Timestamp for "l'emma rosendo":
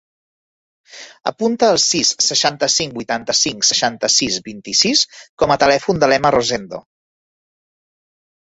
6.11-6.81